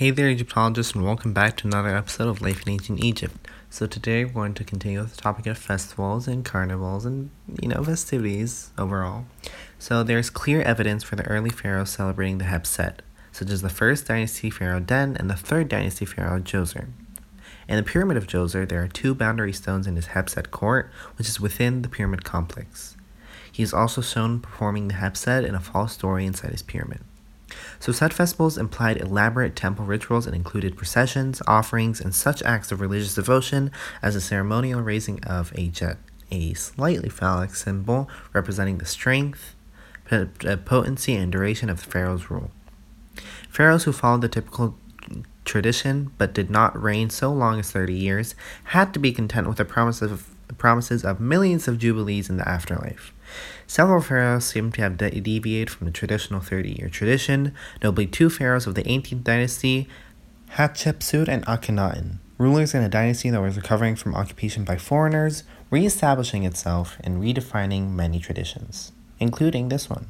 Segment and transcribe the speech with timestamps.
[0.00, 3.46] Hey there, Egyptologists, and welcome back to another episode of Life in Ancient Egypt.
[3.68, 7.28] So today we're going to continue with the topic of festivals and carnivals and,
[7.60, 9.26] you know, festivities overall.
[9.78, 13.68] So there's clear evidence for the early pharaohs celebrating the Heb Sed, such as the
[13.68, 16.88] first dynasty pharaoh Den and the third dynasty pharaoh Djoser.
[17.68, 20.90] In the Pyramid of Djoser, there are two boundary stones in his Heb Sed court,
[21.18, 22.96] which is within the pyramid complex.
[23.52, 27.00] He is also shown performing the Heb Sed in a false story inside his pyramid.
[27.78, 32.80] So Sed festivals implied elaborate temple rituals and included processions, offerings, and such acts of
[32.80, 33.70] religious devotion
[34.02, 35.96] as the ceremonial raising of a djed,
[36.30, 39.54] a slightly phallic symbol representing the strength,
[40.10, 40.26] uh,
[40.64, 42.50] potency, and duration of the pharaoh's rule.
[43.48, 44.76] Pharaohs who followed the typical
[45.44, 49.56] tradition but did not reign so long as 30 years had to be content with
[49.56, 53.12] the promise of, promises of millions of jubilees in the afterlife.
[53.66, 58.30] Several pharaohs seem to have de- deviated from the traditional 30 year tradition, notably two
[58.30, 59.88] pharaohs of the 18th dynasty,
[60.54, 65.86] Hatshepsut and Akhenaten, rulers in a dynasty that was recovering from occupation by foreigners, re
[65.86, 68.90] establishing itself and redefining many traditions,
[69.20, 70.08] including this one.